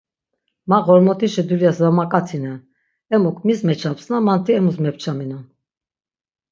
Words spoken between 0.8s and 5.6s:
Ğormotişi dulyas va mak̆atinen, emuk mis meçapsna manti emus mepçaminon.